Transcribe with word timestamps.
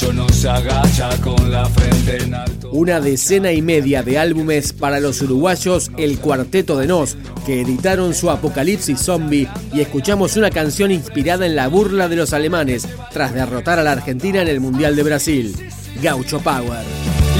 Gaucho 0.00 0.12
no 0.12 0.28
se 0.30 0.48
agacha 0.48 1.10
con 1.22 1.50
la 1.50 1.66
frente 1.66 2.22
en 2.22 2.34
alto. 2.34 2.70
Una 2.70 3.00
decena 3.00 3.52
y 3.52 3.60
media 3.60 4.02
de 4.02 4.18
álbumes 4.18 4.72
para 4.72 5.00
los 5.00 5.20
uruguayos 5.20 5.90
El 5.98 6.18
Cuarteto 6.18 6.78
de 6.78 6.86
Nos, 6.86 7.16
que 7.44 7.60
editaron 7.60 8.14
su 8.14 8.30
Apocalipsis 8.30 8.98
Zombie 8.98 9.48
y 9.74 9.80
escuchamos 9.80 10.36
una 10.36 10.50
canción 10.50 10.90
inspirada 10.90 11.44
en 11.44 11.56
la 11.56 11.68
burla 11.68 12.08
de 12.08 12.16
los 12.16 12.32
alemanes 12.32 12.88
tras 13.12 13.34
derrotar 13.34 13.78
a 13.78 13.82
la 13.82 13.92
Argentina 13.92 14.40
en 14.40 14.48
el 14.48 14.60
Mundial 14.60 14.96
de 14.96 15.02
Brasil. 15.02 15.54
Gaucho 16.02 16.40
Power. 16.40 16.84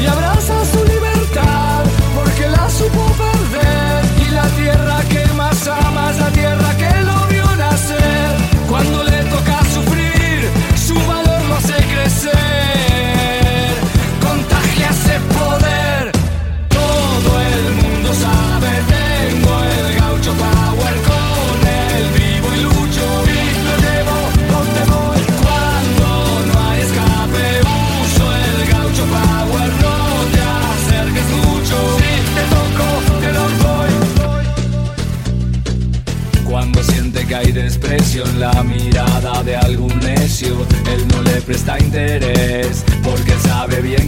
Y 0.02 0.06
abraza 0.06 0.64
su 0.66 0.84
libertad 0.84 1.84
porque 2.14 2.48
la 2.48 2.68
supo 2.68 3.06
perder. 3.16 4.28
Y 4.28 4.34
la 4.34 4.48
tierra 4.48 5.02
que 5.08 5.32
más 5.34 5.66
ama 5.66 6.10
es 6.10 6.18
la 6.18 6.30
tierra 6.30 6.69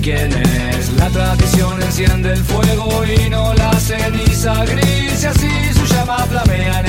quién. 0.02 0.30
La 0.96 1.08
tradición 1.08 1.80
enciende 1.82 2.32
el 2.32 2.44
fuego 2.44 3.04
y 3.04 3.30
no 3.30 3.54
la 3.54 3.72
ceniza 3.78 4.64
gris, 4.64 5.22
y 5.22 5.26
así 5.26 5.50
su 5.74 5.84
llama 5.94 6.18
flamea 6.26 6.80
en 6.80 6.86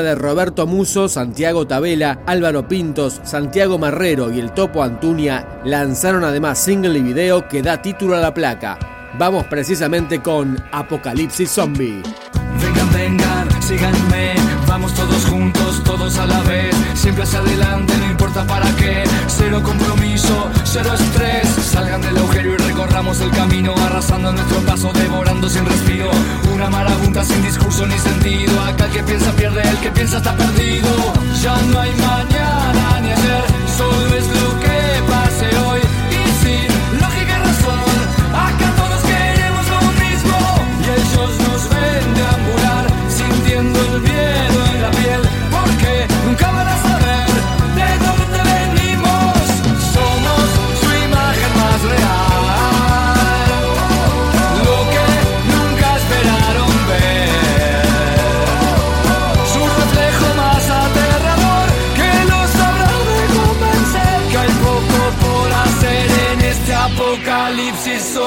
de 0.00 0.14
Roberto 0.14 0.66
Muso, 0.66 1.08
Santiago 1.08 1.66
Tabela, 1.66 2.20
Álvaro 2.24 2.68
Pintos, 2.68 3.20
Santiago 3.24 3.78
Marrero 3.78 4.32
y 4.32 4.38
el 4.38 4.52
Topo 4.52 4.82
Antunia 4.82 5.60
lanzaron 5.64 6.24
además 6.24 6.58
single 6.58 6.98
y 6.98 7.02
video 7.02 7.48
que 7.48 7.62
da 7.62 7.82
título 7.82 8.16
a 8.16 8.20
la 8.20 8.32
placa. 8.32 8.78
Vamos 9.18 9.44
precisamente 9.46 10.22
con 10.22 10.56
Apocalipsis 10.72 11.50
Zombie. 11.50 12.02
Vengan, 12.60 12.92
vengan, 12.92 13.31
síganme, 13.72 14.34
vamos 14.66 14.92
todos 14.92 15.24
juntos, 15.24 15.82
todos 15.82 16.18
a 16.18 16.26
la 16.26 16.40
vez, 16.42 16.74
siempre 16.94 17.24
hacia 17.24 17.38
adelante, 17.38 17.96
no 17.96 18.10
importa 18.10 18.44
para 18.46 18.70
qué, 18.76 19.02
cero 19.28 19.62
compromiso, 19.62 20.50
cero 20.64 20.90
estrés, 20.94 21.48
salgan 21.64 22.02
del 22.02 22.18
agujero 22.18 22.54
y 22.54 22.56
recorramos 22.58 23.20
el 23.20 23.30
camino, 23.30 23.74
arrasando 23.86 24.32
nuestro 24.32 24.58
paso, 24.60 24.92
devorando 24.92 25.48
sin 25.48 25.64
respiro, 25.64 26.10
una 26.54 26.68
marabunta 26.68 27.24
sin 27.24 27.42
discurso 27.42 27.86
ni 27.86 27.98
sentido, 27.98 28.60
acá 28.60 28.84
el 28.86 28.90
que 28.90 29.02
piensa 29.04 29.32
pierde, 29.32 29.62
el 29.62 29.78
que 29.78 29.90
piensa 29.90 30.18
está 30.18 30.36
perdido, 30.36 30.88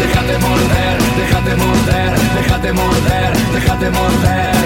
déjate 0.00 0.38
morder, 0.38 0.98
déjate 1.16 1.56
morder, 1.56 2.10
déjate 2.34 2.72
morder, 2.72 3.32
déjate 3.54 3.90
morder. 3.90 4.58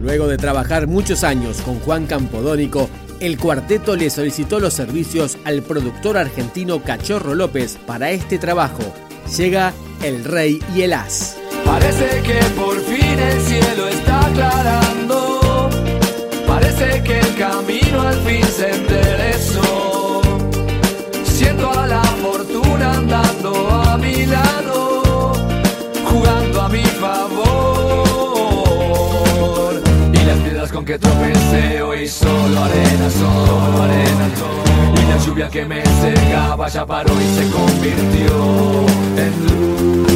Luego 0.00 0.26
de 0.26 0.38
trabajar 0.38 0.86
muchos 0.86 1.22
años 1.22 1.60
con 1.60 1.80
Juan 1.80 2.06
Campodónico, 2.06 2.88
el 3.20 3.36
cuarteto 3.36 3.94
le 3.94 4.08
solicitó 4.08 4.58
los 4.58 4.72
servicios 4.72 5.36
al 5.44 5.62
productor 5.62 6.16
argentino 6.16 6.82
Cachorro 6.82 7.34
López 7.34 7.78
para 7.86 8.10
este 8.10 8.38
trabajo. 8.38 9.07
Llega 9.36 9.72
El 10.02 10.24
Rey 10.24 10.60
y 10.74 10.82
el 10.82 10.92
As. 10.92 11.36
Parece 11.64 12.22
que 12.22 12.40
por 12.56 12.80
fin 12.80 13.18
el 13.18 13.40
cielo 13.42 13.88
está 13.88 14.26
aclarando. 14.26 15.68
Parece 16.46 17.02
que 17.02 17.20
el 17.20 17.36
camino 17.36 18.00
al 18.02 18.16
fin 18.22 18.42
se 18.44 18.70
enderezó. 18.74 20.22
Siento 21.24 21.70
a 21.78 21.86
la 21.86 22.02
fortuna 22.02 22.94
andando 22.94 23.70
a 23.70 23.96
mi 23.98 24.26
lado, 24.26 25.32
jugando 26.10 26.60
a 26.62 26.68
mi 26.68 26.82
favor. 26.82 27.44
Y 30.12 30.24
las 30.24 30.38
piedras 30.38 30.72
con 30.72 30.84
que 30.84 30.98
tropecé 30.98 31.80
hoy 31.82 32.08
solo 32.08 32.64
arena, 32.64 33.10
solo 33.10 33.82
arena, 33.82 34.30
solo. 34.36 34.67
Y 34.94 35.06
la 35.08 35.18
lluvia 35.24 35.48
que 35.48 35.64
me 35.64 35.82
cegaba 35.82 36.68
ya 36.68 36.86
paró 36.86 37.12
y 37.20 37.26
se 37.34 37.50
convirtió 37.50 38.86
en 39.16 39.46
luz. 39.46 40.07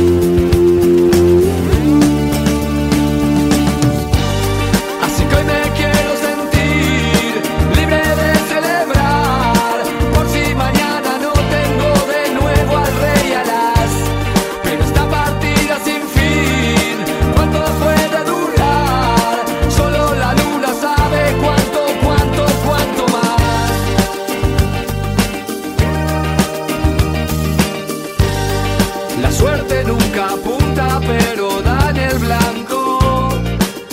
La 29.21 29.31
suerte 29.31 29.85
nunca 29.85 30.31
apunta, 30.33 31.01
pero 31.01 31.61
da 31.63 31.91
en 31.91 31.97
el 31.97 32.19
blanco. 32.19 33.29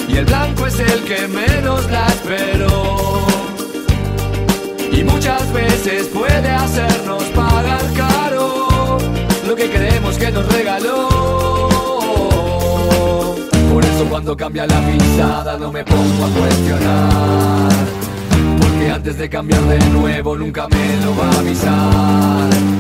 Y 0.07 0.17
el 0.17 0.25
blanco 0.25 0.67
es 0.67 0.79
el 0.79 1.03
que 1.03 1.27
menos 1.27 1.89
la 1.91 2.07
esperó. 2.07 3.27
Y 4.91 5.03
muchas 5.03 5.51
veces 5.53 6.07
puede 6.07 6.49
hacernos 6.49 7.23
pagar 7.35 7.81
caro 7.95 8.97
lo 9.47 9.55
que 9.55 9.69
creemos 9.69 10.17
que 10.17 10.31
nos 10.31 10.45
regaló. 10.51 11.09
Por 13.71 13.85
eso 13.85 14.05
cuando 14.09 14.35
cambia 14.35 14.65
la 14.65 14.79
pisada 14.81 15.57
no 15.57 15.71
me 15.71 15.83
pongo 15.83 16.25
a 16.25 16.29
cuestionar. 16.39 17.71
Porque 18.59 18.91
antes 18.91 19.17
de 19.17 19.29
cambiar 19.29 19.61
de 19.63 19.79
nuevo 19.89 20.35
nunca 20.35 20.67
me 20.67 21.05
lo 21.05 21.15
va 21.15 21.29
a 21.29 21.39
avisar. 21.39 22.78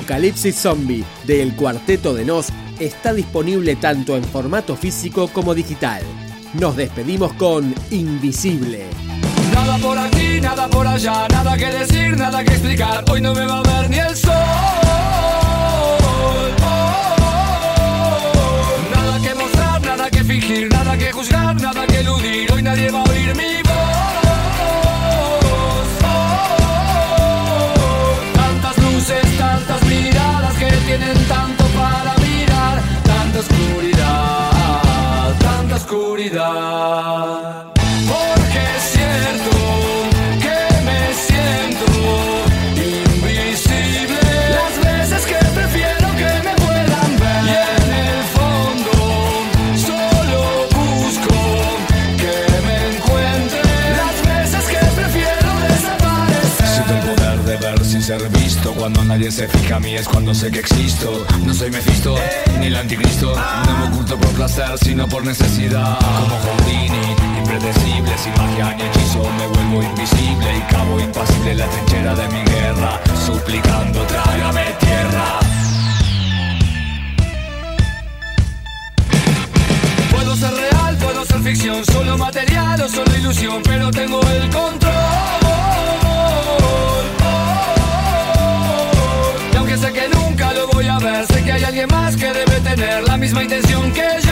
Apocalipsis 0.00 0.56
Zombie 0.56 1.04
del 1.26 1.54
Cuarteto 1.54 2.14
de 2.14 2.24
Nos 2.24 2.48
está 2.78 3.12
disponible 3.12 3.76
tanto 3.76 4.16
en 4.16 4.24
formato 4.24 4.74
físico 4.74 5.28
como 5.28 5.54
digital. 5.54 6.02
Nos 6.54 6.74
despedimos 6.74 7.34
con 7.34 7.74
Invisible. 7.90 8.86
Nada 9.52 9.76
por 9.76 9.98
aquí, 9.98 10.40
nada 10.40 10.68
por 10.68 10.86
allá, 10.86 11.28
nada 11.28 11.54
que 11.54 11.66
decir, 11.66 12.16
nada 12.16 12.42
que 12.42 12.52
explicar. 12.52 13.04
Hoy 13.10 13.20
no 13.20 13.34
me 13.34 13.44
va 13.44 13.58
a 13.58 13.62
ver 13.62 13.90
ni 13.90 13.98
el 13.98 14.16
sol. 14.16 14.32
Nada 18.94 19.20
que 19.22 19.34
mostrar, 19.34 19.82
nada 19.82 20.10
que 20.10 20.24
fingir, 20.24 20.72
nada 20.72 20.96
que 20.96 21.12
juzgar, 21.12 21.60
nada 21.60 21.86
que 21.86 21.98
eludir. 21.98 22.50
Hoy 22.50 22.62
nadie 22.62 22.90
va 22.90 23.02
a 23.02 23.09
nadie 59.10 59.32
se 59.32 59.48
fija 59.48 59.76
a 59.76 59.80
mí 59.80 59.96
es 59.96 60.06
cuando 60.06 60.32
sé 60.32 60.52
que 60.52 60.60
existo. 60.60 61.26
No 61.44 61.52
soy 61.52 61.68
Mephisto, 61.70 62.14
ni 62.60 62.66
el 62.66 62.76
anticristo. 62.76 63.34
No 63.66 63.78
me 63.78 63.88
oculto 63.88 64.16
por 64.16 64.30
placer, 64.30 64.78
sino 64.78 65.08
por 65.08 65.24
necesidad. 65.24 65.98
Como 65.98 66.38
Houdini, 66.38 67.16
impredecible 67.38 68.16
Sin 68.18 68.32
magia 68.34 68.74
ni 68.76 68.82
hechizo 68.82 69.22
me 69.38 69.46
vuelvo 69.48 69.82
invisible 69.82 70.56
Y 70.56 70.72
cabo 70.72 71.00
impasible 71.00 71.54
la 71.56 71.66
trinchera 71.66 72.14
de 72.14 72.28
mi 72.28 72.42
guerra 72.44 73.00
Suplicando 73.26 74.02
trágame 74.04 74.64
tierra 74.78 75.40
Puedo 80.12 80.36
ser 80.36 80.52
real, 80.54 80.96
puedo 80.98 81.24
ser 81.24 81.40
ficción, 81.40 81.84
solo 81.84 82.16
material 82.16 82.80
o 82.82 82.88
solo 82.88 83.16
ilusión, 83.16 83.62
pero 83.64 83.90
tengo 83.90 84.20
el 84.20 84.50
control. 84.50 85.39
Alguien 91.82 91.98
más 91.98 92.16
que 92.16 92.26
debe 92.26 92.60
tener 92.60 93.04
la 93.04 93.16
misma 93.16 93.42
intención 93.42 93.90
que 93.92 94.06
yo. 94.22 94.29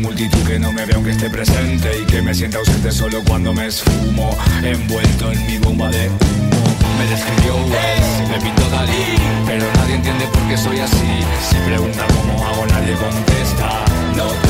Multitud 0.00 0.42
que 0.46 0.58
no 0.58 0.72
me 0.72 0.84
vea 0.84 0.96
aunque 0.96 1.10
esté 1.10 1.30
presente 1.30 1.90
Y 2.00 2.06
que 2.06 2.22
me 2.22 2.34
sienta 2.34 2.58
ausente 2.58 2.90
solo 2.90 3.22
cuando 3.26 3.52
me 3.52 3.66
esfumo 3.66 4.36
Envuelto 4.62 5.32
en 5.32 5.46
mi 5.46 5.58
bomba 5.58 5.88
de 5.90 6.08
humo. 6.08 6.76
Me 6.98 7.06
describió 7.06 7.54
Wells, 7.56 8.28
me 8.28 8.40
pintó 8.40 8.68
Dalí 8.70 9.16
Pero 9.46 9.64
nadie 9.76 9.94
entiende 9.96 10.26
por 10.26 10.42
qué 10.48 10.56
soy 10.56 10.80
así. 10.80 11.24
Si 11.48 11.56
pregunta 11.66 12.06
cómo 12.08 12.46
hago 12.46 12.66
nadie 12.66 12.94
contesta. 12.94 13.84
No 14.16 14.49